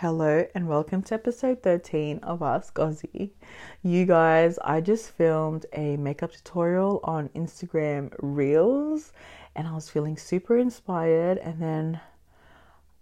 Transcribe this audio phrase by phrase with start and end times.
[0.00, 3.32] Hello and welcome to episode 13 of Ask Aussie.
[3.82, 9.12] You guys, I just filmed a makeup tutorial on Instagram Reels
[9.54, 12.00] and I was feeling super inspired and then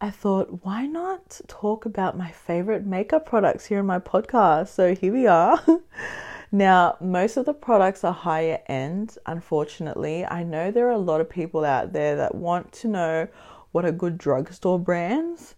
[0.00, 4.66] I thought, why not talk about my favorite makeup products here in my podcast?
[4.70, 5.62] So here we are.
[6.50, 10.26] now, most of the products are higher end, unfortunately.
[10.26, 13.28] I know there are a lot of people out there that want to know
[13.70, 15.54] what are good drugstore brands,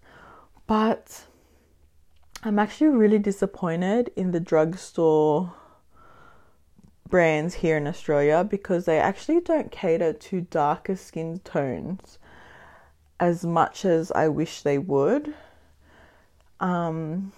[0.66, 1.28] but
[2.42, 5.52] I'm actually really disappointed in the drugstore
[7.06, 12.18] brands here in Australia because they actually don't cater to darker skin tones
[13.18, 15.34] as much as I wish they would.
[16.60, 17.32] Um,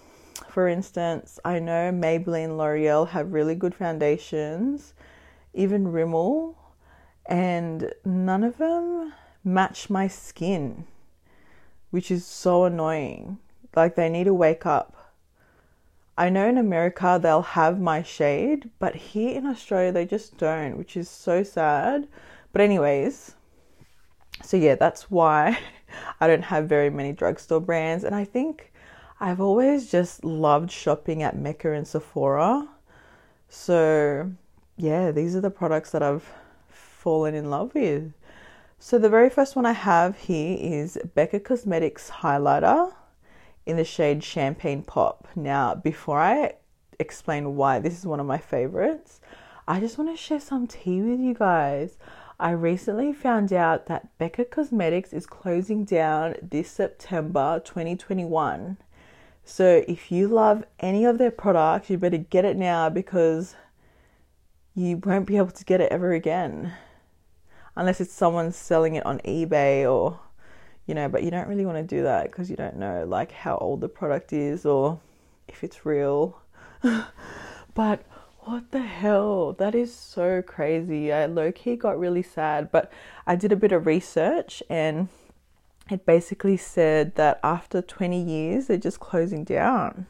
[0.47, 4.93] for instance, I know Maybelline L'Oreal have really good foundations,
[5.53, 6.55] even Rimmel,
[7.25, 9.11] and none of them
[9.43, 10.85] match my skin,
[11.91, 13.39] which is so annoying.
[13.75, 15.03] Like they need to wake up.
[16.17, 20.77] I know in America they'll have my shade, but here in Australia they just don't,
[20.77, 22.07] which is so sad.
[22.51, 23.33] But, anyways,
[24.43, 25.57] so yeah, that's why
[26.19, 28.03] I don't have very many drugstore brands.
[28.03, 28.71] And I think
[29.19, 32.67] I've always just loved shopping at Mecca and Sephora.
[33.49, 34.31] So,
[34.77, 36.29] yeah, these are the products that I've
[36.69, 38.13] fallen in love with.
[38.77, 42.93] So, the very first one I have here is Becca Cosmetics Highlighter
[43.65, 45.27] in the shade Champagne Pop.
[45.35, 46.55] Now, before I
[46.99, 49.21] explain why this is one of my favorites,
[49.67, 51.97] I just want to share some tea with you guys.
[52.39, 58.77] I recently found out that Becca Cosmetics is closing down this September 2021.
[59.45, 63.55] So, if you love any of their products, you better get it now because
[64.75, 66.73] you won't be able to get it ever again.
[67.75, 70.19] Unless it's someone selling it on eBay or
[70.85, 73.31] you know, but you don't really want to do that because you don't know like
[73.31, 74.99] how old the product is or
[75.47, 76.41] if it's real.
[77.73, 78.03] but
[78.39, 79.53] what the hell?
[79.53, 81.13] That is so crazy.
[81.13, 82.91] I low key got really sad, but
[83.25, 85.07] I did a bit of research and
[85.89, 90.07] it basically said that after 20 years they're just closing down.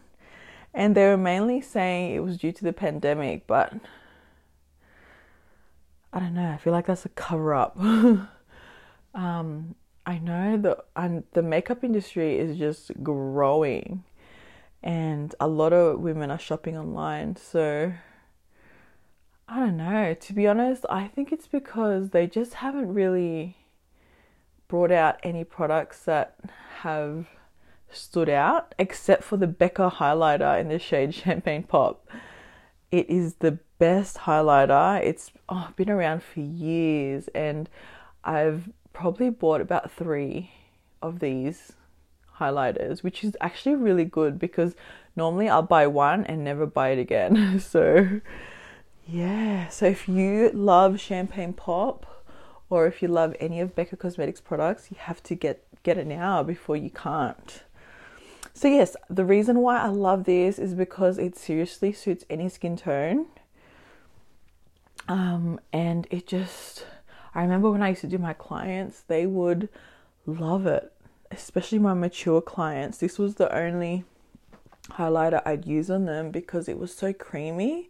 [0.73, 3.73] And they were mainly saying it was due to the pandemic, but
[6.11, 6.49] I don't know.
[6.49, 7.77] I feel like that's a cover up.
[9.13, 9.75] um,
[10.05, 14.03] I know that and the makeup industry is just growing
[14.83, 17.37] and a lot of women are shopping online.
[17.37, 17.93] So
[19.47, 20.13] I don't know.
[20.13, 23.57] To be honest, I think it's because they just haven't really
[24.67, 26.35] brought out any products that
[26.81, 27.27] have
[27.89, 32.05] stood out except for the Becca highlighter in the shade Champagne Pop.
[32.91, 35.01] It is the best highlighter.
[35.01, 37.69] It's oh, been around for years and
[38.23, 40.51] I've probably bought about three
[41.01, 41.73] of these
[42.39, 44.75] highlighters, which is actually really good because
[45.15, 47.59] normally I'll buy one and never buy it again.
[47.59, 48.21] so,
[49.07, 49.67] yeah.
[49.69, 52.25] So, if you love Champagne Pop
[52.69, 56.07] or if you love any of Becca Cosmetics products, you have to get get it
[56.07, 57.63] now before you can't.
[58.53, 62.77] So, yes, the reason why I love this is because it seriously suits any skin
[62.77, 63.25] tone.
[65.07, 66.85] Um, and it just
[67.35, 69.69] I remember when I used to do my clients, they would
[70.25, 70.91] love it,
[71.31, 72.97] especially my mature clients.
[72.99, 74.05] This was the only
[74.91, 77.89] highlighter I'd use on them because it was so creamy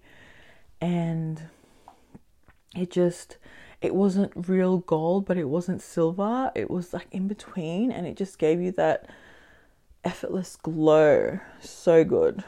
[0.79, 1.41] and
[2.75, 3.37] it just
[3.81, 6.51] it wasn't real gold but it wasn't silver.
[6.55, 9.09] It was like in between and it just gave you that
[10.03, 11.39] effortless glow.
[11.59, 12.43] So good.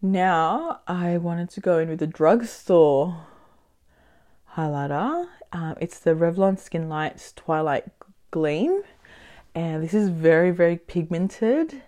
[0.00, 3.26] Now i wanted to go in with the drugstore
[4.58, 5.28] highlighter.
[5.52, 7.84] Um, it's the Revlon Skin Lights Twilight
[8.32, 8.82] Gleam,
[9.54, 11.82] and this is very, very pigmented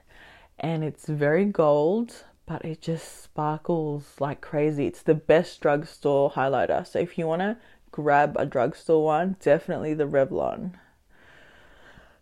[0.60, 4.86] and it's very gold, but it just sparkles like crazy.
[4.86, 6.86] It's the best drugstore highlighter.
[6.86, 7.56] So if you want to
[7.90, 10.74] grab a drugstore one, definitely the Revlon.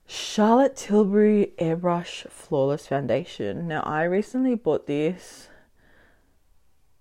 [0.06, 3.68] Charlotte Tilbury Airbrush Flawless Foundation.
[3.68, 5.48] Now, I recently bought this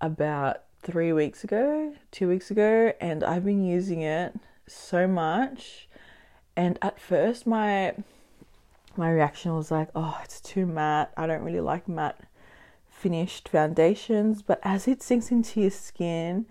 [0.02, 4.34] about three weeks ago, two weeks ago, and I've been using it
[4.68, 5.90] so much.
[6.56, 7.94] And at first, my
[8.96, 11.12] my reaction was like, "Oh, it's too matte.
[11.18, 12.22] I don't really like matte
[12.90, 16.46] finished foundations." But as it sinks into your skin,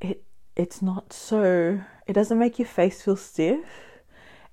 [0.00, 0.24] it
[0.56, 1.80] it's not so.
[2.06, 4.00] It doesn't make your face feel stiff.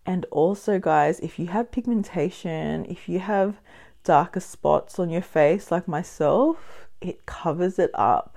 [0.06, 3.62] And also, guys, if you have pigmentation, if you have
[4.04, 8.33] darker spots on your face, like myself, it covers it up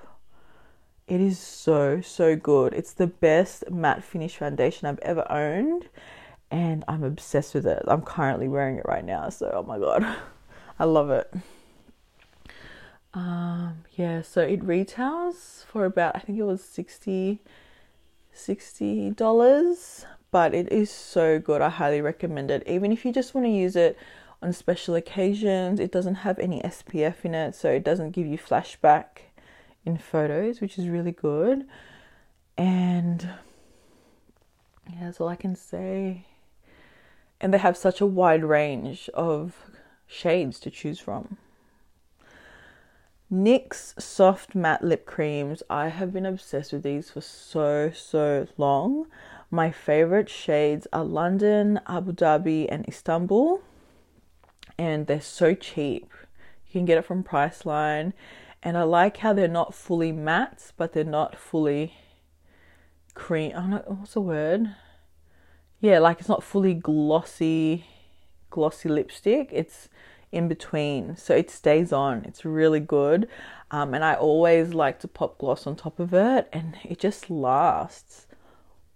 [1.07, 2.73] it is so, so good.
[2.73, 5.87] It's the best matte finish foundation I've ever owned.
[6.49, 7.83] and I'm obsessed with it.
[7.87, 10.05] I'm currently wearing it right now, so oh my god,
[10.79, 11.33] I love it.
[13.13, 17.39] Um, yeah, so it retails for about I think it was 60
[19.15, 21.61] dollars, but it is so good.
[21.61, 22.63] I highly recommend it.
[22.67, 23.97] Even if you just want to use it
[24.41, 28.37] on special occasions, it doesn't have any SPF in it, so it doesn't give you
[28.37, 29.26] flashback
[29.87, 31.65] in photos, which is really good.
[32.57, 33.27] And
[34.89, 36.25] yeah, that's all I can say.
[37.39, 39.55] And they have such a wide range of
[40.05, 41.37] shades to choose from.
[43.31, 45.63] NYX soft matte lip creams.
[45.69, 49.07] I have been obsessed with these for so, so long.
[49.49, 53.61] My favorite shades are London, Abu Dhabi, and Istanbul.
[54.77, 56.11] And they're so cheap.
[56.67, 58.11] You can get it from Priceline.
[58.67, 61.93] And I like how they're not fully matte, but they're not fully
[63.13, 63.53] cream.
[63.55, 64.75] I don't know, what's the word?
[65.79, 67.85] Yeah, like it's not fully glossy,
[68.49, 69.51] glossy lipstick.
[69.53, 69.87] It's
[70.33, 71.15] in between.
[71.15, 72.25] So it stays on.
[72.25, 73.29] It's really good.
[73.71, 77.29] Um, and I always like to pop gloss on top of it, and it just
[77.29, 78.27] lasts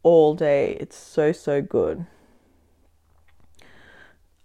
[0.04, 0.76] all day.
[0.82, 2.06] It's so, so good.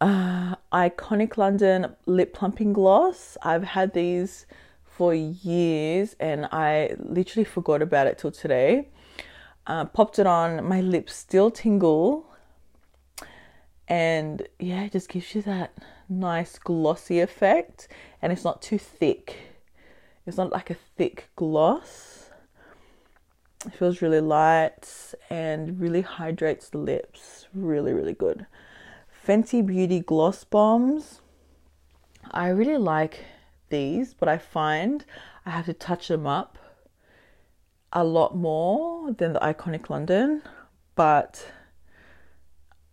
[0.01, 3.37] Uh, Iconic London lip plumping gloss.
[3.43, 4.47] I've had these
[4.97, 8.89] for years and I literally forgot about it till today.
[9.67, 12.25] Uh, popped it on, my lips still tingle,
[13.89, 15.73] and yeah, it just gives you that
[16.09, 17.89] nice glossy effect
[18.23, 19.37] and it's not too thick.
[20.25, 22.31] It's not like a thick gloss.
[23.67, 27.49] It feels really light and really hydrates the lips.
[27.53, 28.47] Really, really good.
[29.27, 31.21] Fenty Beauty Gloss Bombs.
[32.31, 33.25] I really like
[33.69, 35.05] these, but I find
[35.45, 36.59] I have to touch them up
[37.93, 40.43] a lot more than the Iconic London.
[40.95, 41.53] But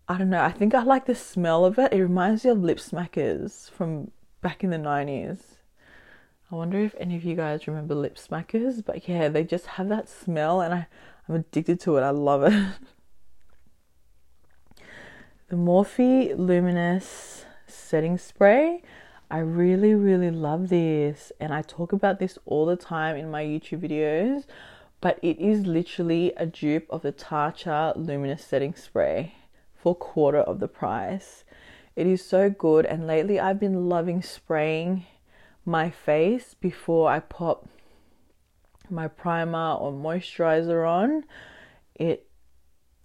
[0.07, 0.43] I don't know.
[0.43, 1.93] I think I like the smell of it.
[1.93, 4.11] It reminds me of lip smackers from
[4.41, 5.39] back in the 90s.
[6.51, 9.89] I wonder if any of you guys remember lip smackers, but yeah, they just have
[9.89, 10.87] that smell and I,
[11.27, 12.01] I'm addicted to it.
[12.01, 12.53] I love it.
[15.49, 18.83] the Morphe Luminous Setting Spray.
[19.33, 23.43] I really, really love this, and I talk about this all the time in my
[23.43, 24.45] YouTube videos.
[25.01, 29.33] But it is literally a dupe of the Tatcha Luminous Setting Spray
[29.75, 31.45] for a quarter of the price.
[31.95, 35.07] It is so good, and lately I've been loving spraying
[35.65, 37.67] my face before I pop
[38.87, 41.23] my primer or moisturizer on.
[41.95, 42.27] It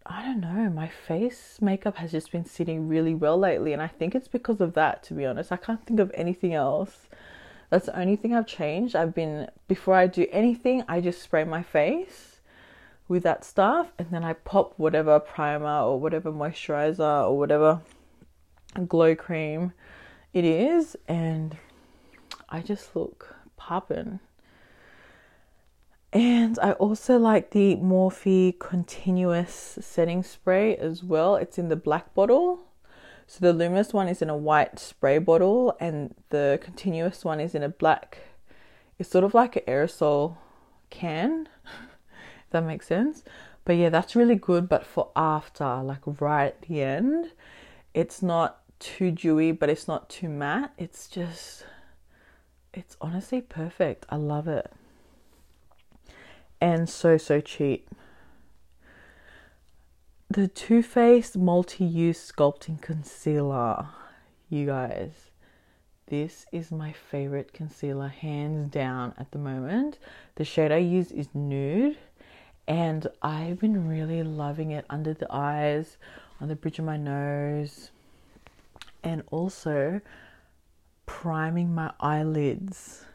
[0.08, 3.88] I don't know, my face makeup has just been sitting really well lately, and I
[3.88, 5.52] think it's because of that, to be honest.
[5.52, 7.08] I can't think of anything else.
[7.69, 8.96] That's the only thing I've changed.
[8.96, 12.38] I've been, before I do anything, I just spray my face
[13.08, 17.81] with that stuff and then I pop whatever primer or whatever moisturizer or whatever
[18.87, 19.72] glow cream
[20.34, 21.56] it is and
[22.50, 24.20] I just look popping.
[26.12, 31.37] And I also like the Morphe Continuous Setting Spray as well.
[31.37, 32.60] It's in the black bottle.
[33.26, 37.55] So the luminous one is in a white spray bottle and the continuous one is
[37.55, 38.19] in a black
[38.99, 40.37] it's sort of like an aerosol
[40.90, 41.49] can
[42.50, 43.22] that makes sense.
[43.64, 44.69] But yeah, that's really good.
[44.69, 47.32] But for after, like right at the end,
[47.94, 50.72] it's not too dewy, but it's not too matte.
[50.78, 51.64] It's just,
[52.72, 54.06] it's honestly perfect.
[54.08, 54.72] I love it.
[56.60, 57.88] And so, so cheap.
[60.29, 63.88] The Too Faced Multi Use Sculpting Concealer.
[64.50, 65.31] You guys,
[66.06, 69.98] this is my favorite concealer, hands down, at the moment.
[70.34, 71.96] The shade I use is Nude
[72.69, 75.96] and I've been really loving it under the eyes,
[76.38, 77.91] on the bridge of my nose,
[79.03, 80.03] and also
[81.06, 83.06] priming my eyelids.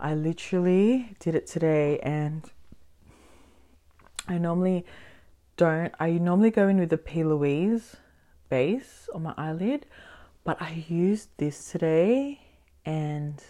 [0.00, 2.44] I literally did it today, and
[4.26, 4.84] I normally
[5.56, 5.92] don't.
[5.98, 7.24] I normally go in with the P.
[7.24, 7.96] Louise
[8.48, 9.86] base on my eyelid,
[10.44, 12.40] but I used this today
[12.84, 13.42] and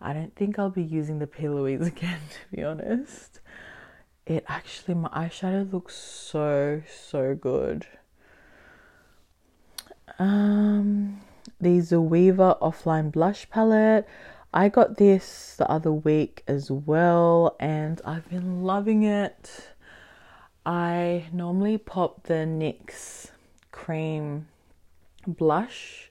[0.00, 1.48] I don't think I'll be using the P.
[1.48, 3.40] Louise again, to be honest.
[4.26, 7.86] It actually, my eyeshadow looks so, so good.
[10.18, 11.20] Um,
[11.60, 14.06] the Zoeva Offline Blush Palette.
[14.52, 19.68] I got this the other week as well, and I've been loving it.
[20.66, 23.30] I normally pop the NYX
[23.70, 24.48] cream
[25.24, 26.10] blush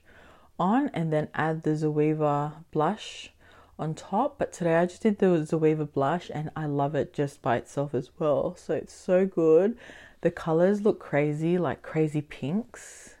[0.58, 3.30] on and then add the Zoeva blush
[3.78, 4.38] on top.
[4.38, 7.94] But today I just did the Zoeva blush and I love it just by itself
[7.94, 8.56] as well.
[8.56, 9.76] So it's so good.
[10.22, 13.16] The colors look crazy, like crazy pinks.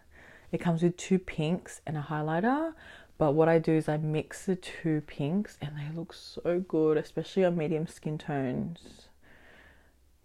[0.50, 2.72] It comes with two pinks and a highlighter.
[3.20, 6.96] But what I do is I mix the two pinks and they look so good,
[6.96, 9.08] especially on medium skin tones.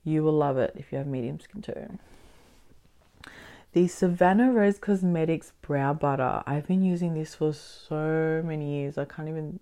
[0.05, 1.99] You will love it if you have medium skin tone.
[3.73, 6.41] The Savannah Rose Cosmetics Brow Butter.
[6.47, 8.97] I've been using this for so many years.
[8.97, 9.59] I can't even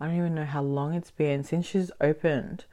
[0.00, 2.64] I don't even know how long it's been since she's opened.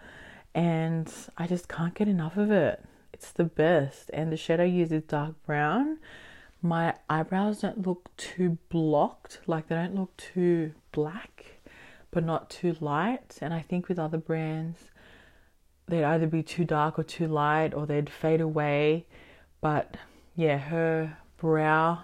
[0.56, 2.84] And I just can't get enough of it.
[3.14, 4.10] It's the best.
[4.16, 6.00] And the shade I use is dark brown.
[6.66, 11.60] My eyebrows don't look too blocked, like they don't look too black,
[12.10, 13.38] but not too light.
[13.40, 14.90] And I think with other brands,
[15.88, 19.06] they'd either be too dark or too light, or they'd fade away.
[19.62, 19.98] But
[20.36, 22.00] yeah, her brow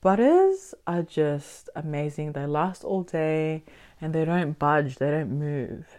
[0.00, 2.32] butters are just amazing.
[2.32, 3.62] They last all day
[4.00, 5.98] and they don't budge, they don't move,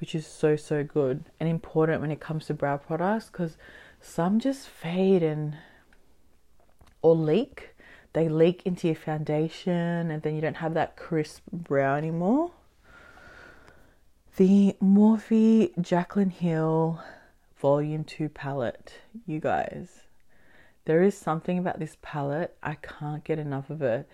[0.00, 3.58] which is so, so good and important when it comes to brow products because
[4.00, 5.58] some just fade and
[7.02, 7.74] or leak.
[8.12, 12.52] They leak into your foundation and then you don't have that crisp brow anymore.
[14.36, 17.00] The Morphe Jaclyn Hill
[17.60, 18.94] Volume 2 palette,
[19.26, 20.02] you guys
[20.88, 24.08] there is something about this palette, I can't get enough of it.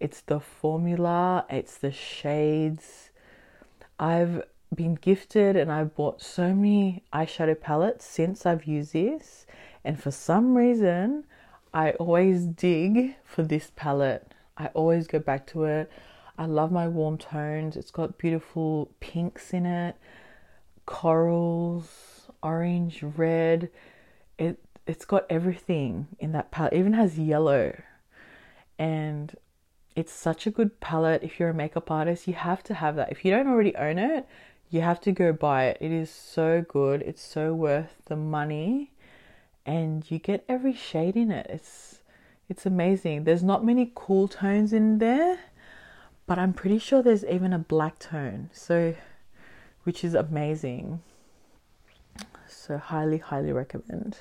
[0.00, 3.10] It's the formula, it's the shades.
[4.00, 4.42] I've
[4.74, 9.46] been gifted and I've bought so many eyeshadow palettes since I've used this,
[9.84, 11.26] and for some reason,
[11.76, 14.32] I always dig for this palette.
[14.56, 15.92] I always go back to it.
[16.38, 17.76] I love my warm tones.
[17.76, 19.94] It's got beautiful pinks in it,
[20.86, 23.68] corals, orange, red.
[24.38, 26.72] It it's got everything in that palette.
[26.72, 27.78] It even has yellow.
[28.78, 29.36] And
[29.94, 32.26] it's such a good palette if you're a makeup artist.
[32.26, 33.12] You have to have that.
[33.12, 34.26] If you don't already own it,
[34.70, 35.76] you have to go buy it.
[35.82, 37.02] It is so good.
[37.02, 38.92] It's so worth the money.
[39.66, 41.46] And you get every shade in it.
[41.50, 42.00] It's
[42.48, 43.24] it's amazing.
[43.24, 45.38] There's not many cool tones in there,
[46.26, 48.50] but I'm pretty sure there's even a black tone.
[48.52, 48.94] So
[49.82, 51.02] which is amazing.
[52.48, 54.18] So highly highly recommend.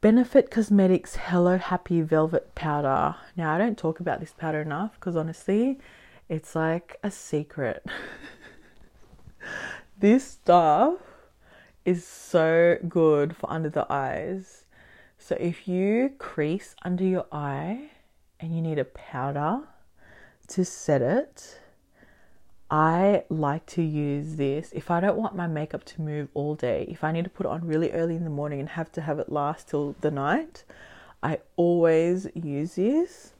[0.00, 3.16] Benefit Cosmetics Hello Happy Velvet Powder.
[3.36, 5.80] Now, I don't talk about this powder enough because honestly,
[6.28, 7.84] it's like a secret.
[9.98, 10.98] this stuff
[11.88, 14.64] is so good for under the eyes.
[15.18, 17.90] So, if you crease under your eye
[18.38, 19.60] and you need a powder
[20.48, 21.60] to set it,
[22.70, 26.86] I like to use this if I don't want my makeup to move all day.
[26.90, 29.00] If I need to put it on really early in the morning and have to
[29.00, 30.64] have it last till the night,
[31.22, 33.32] I always use this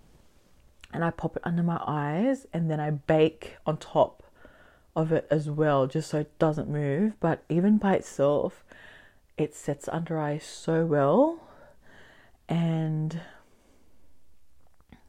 [0.94, 4.17] and I pop it under my eyes and then I bake on top
[4.98, 7.12] of it as well just so it doesn't move.
[7.20, 8.64] But even by itself,
[9.36, 11.40] it sets under eyes so well
[12.48, 13.20] and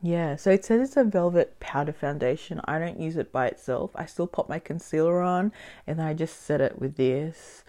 [0.02, 2.62] yeah, so it says it's a velvet powder foundation.
[2.66, 3.92] I don't use it by itself.
[3.96, 5.52] I still pop my concealer on
[5.88, 7.64] and then I just set it with this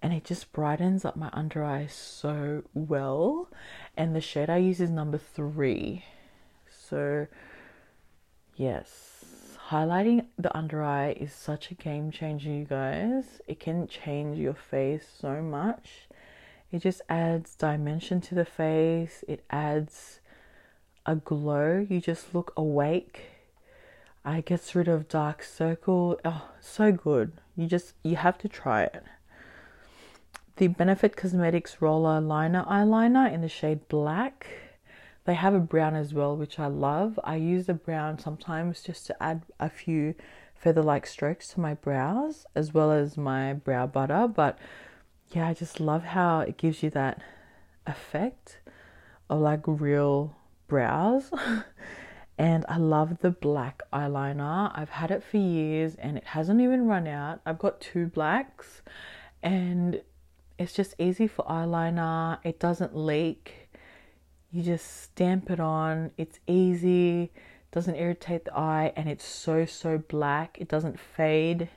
[0.00, 3.48] and it just brightens up my under eye so well.
[3.96, 6.04] And the shade I use is number three.
[6.68, 7.26] So,
[8.56, 9.15] yes,
[9.70, 13.40] highlighting the under eye is such a game changer, you guys.
[13.46, 16.08] It can change your face so much.
[16.70, 20.20] It just adds dimension to the face, it adds
[21.04, 21.86] a glow.
[21.88, 23.30] You just look awake.
[24.24, 26.18] I gets rid of dark circle.
[26.24, 27.32] Oh, so good.
[27.56, 29.04] You just you have to try it.
[30.56, 34.48] The Benefit Cosmetics Roller Liner Eyeliner in the shade black.
[35.26, 37.18] They have a brown as well, which I love.
[37.24, 40.14] I use the brown sometimes just to add a few
[40.54, 44.28] feather like strokes to my brows as well as my brow butter.
[44.28, 44.56] But
[45.32, 47.20] yeah, I just love how it gives you that
[47.88, 48.60] effect
[49.28, 50.36] of like real
[50.68, 51.32] brows.
[52.38, 54.70] and I love the black eyeliner.
[54.74, 57.40] I've had it for years and it hasn't even run out.
[57.44, 58.82] I've got two blacks
[59.42, 60.02] and
[60.58, 62.38] it's just easy for eyeliner.
[62.44, 63.65] It doesn't leak.
[64.50, 66.10] You just stamp it on.
[66.16, 67.32] It's easy.
[67.72, 70.58] Doesn't irritate the eye and it's so so black.
[70.60, 71.68] It doesn't fade.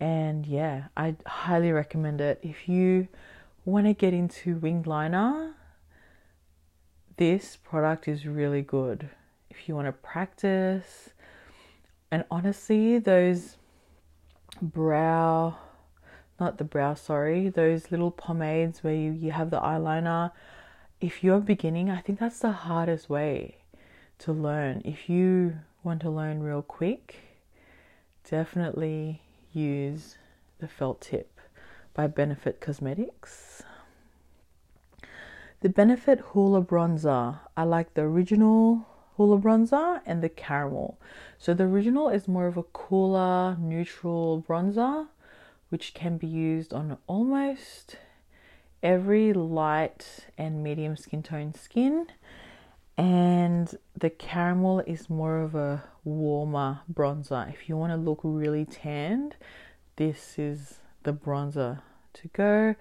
[0.00, 2.38] And yeah, I highly recommend it.
[2.42, 3.08] If you
[3.64, 5.54] want to get into winged liner,
[7.16, 9.10] this product is really good
[9.50, 11.10] if you want to practice.
[12.10, 13.56] And honestly, those
[14.62, 15.56] brow,
[16.40, 20.30] not the brow, sorry, those little pomades where you, you have the eyeliner,
[21.00, 23.58] if you're beginning, I think that's the hardest way
[24.18, 24.82] to learn.
[24.84, 27.16] If you want to learn real quick,
[28.28, 30.18] definitely use
[30.58, 31.40] the felt tip
[31.94, 33.62] by Benefit Cosmetics.
[35.60, 37.38] The Benefit Hoola Bronzer.
[37.56, 38.86] I like the original
[39.16, 40.98] Hoola Bronzer and the caramel.
[41.38, 45.08] So the original is more of a cooler, neutral bronzer,
[45.68, 47.96] which can be used on almost
[48.82, 52.06] every light and medium skin tone skin.
[52.96, 57.48] And the caramel is more of a warmer bronzer.
[57.52, 59.36] If you want to look really tanned,
[59.96, 61.80] this is the bronzer
[62.14, 62.74] to go.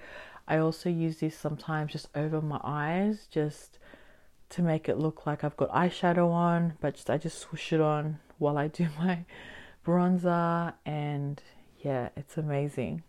[0.48, 3.78] I also use this sometimes just over my eyes, just
[4.50, 7.82] to make it look like I've got eyeshadow on, but just, I just swoosh it
[7.82, 9.26] on while I do my
[9.86, 11.42] bronzer, and
[11.80, 13.04] yeah, it's amazing.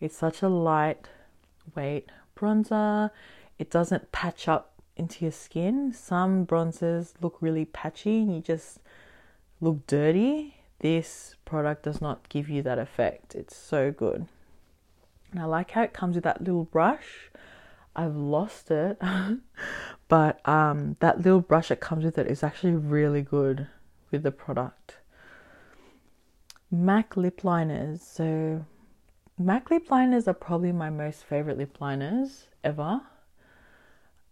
[0.00, 1.08] It's such a light
[1.76, 3.10] weight bronzer.
[3.58, 5.92] It doesn't patch up into your skin.
[5.92, 8.78] Some bronzers look really patchy and you just
[9.60, 10.56] look dirty.
[10.80, 13.34] This product does not give you that effect.
[13.34, 14.26] It's so good.
[15.32, 17.30] And I like how it comes with that little brush.
[17.94, 19.00] I've lost it,
[20.08, 23.66] but um, that little brush that comes with it is actually really good
[24.12, 24.98] with the product.
[26.70, 28.02] MAC lip liners.
[28.02, 28.64] So,
[29.40, 33.02] MAC lip liners are probably my most favorite lip liners ever.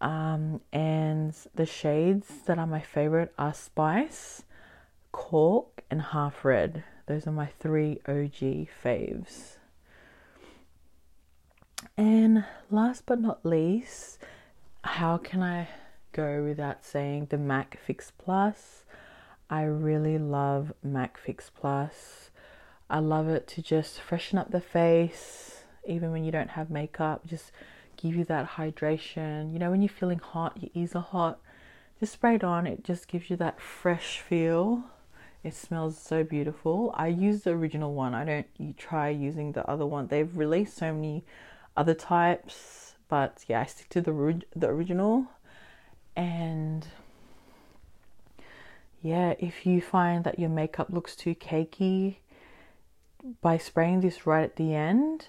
[0.00, 4.42] Um, and the shades that are my favorite are Spice,
[5.12, 6.82] Cork, and Half Red.
[7.06, 9.58] Those are my three OG faves.
[11.96, 14.18] And last but not least,
[14.82, 15.68] how can I
[16.10, 18.82] go without saying the MAC Fix Plus?
[19.48, 22.30] I really love MAC Fix Plus.
[22.88, 27.26] I love it to just freshen up the face, even when you don't have makeup,
[27.26, 27.50] just
[27.96, 29.52] give you that hydration.
[29.52, 31.40] You know, when you're feeling hot, your ears are hot,
[31.98, 32.66] just spray it on.
[32.66, 34.84] It just gives you that fresh feel.
[35.42, 36.92] It smells so beautiful.
[36.94, 38.14] I use the original one.
[38.14, 40.08] I don't try using the other one.
[40.08, 41.24] They've released so many
[41.76, 45.26] other types, but yeah, I stick to the the original.
[46.16, 46.86] And
[49.02, 52.16] yeah, if you find that your makeup looks too cakey,
[53.40, 55.28] by spraying this right at the end,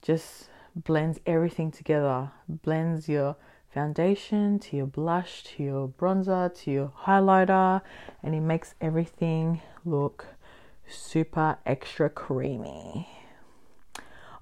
[0.00, 2.30] just blends everything together.
[2.48, 3.36] Blends your
[3.72, 7.80] foundation to your blush to your bronzer to your highlighter,
[8.22, 10.26] and it makes everything look
[10.86, 13.08] super extra creamy.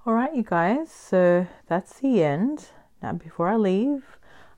[0.05, 2.69] All right, you guys, so that's the end.
[3.01, 4.03] Now, before I leave,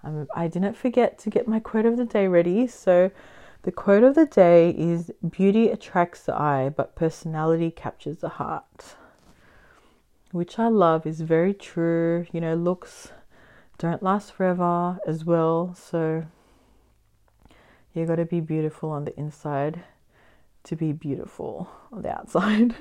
[0.04, 2.68] um, I didn't forget to get my quote of the day ready.
[2.68, 3.12] So,
[3.64, 8.96] the quote of the day is Beauty attracts the eye, but personality captures the heart
[10.34, 12.26] which I love, is very true.
[12.34, 13.12] You know, looks
[13.78, 15.76] don't last forever as well.
[15.76, 16.26] So
[17.94, 19.84] you got to be beautiful on the inside
[20.64, 22.76] to be beautiful on the outside.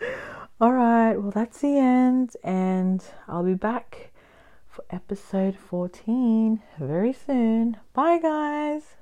[0.60, 4.12] All right, well, that's the end, and I'll be back
[4.68, 7.78] for episode 14 very soon.
[7.94, 8.99] Bye, guys.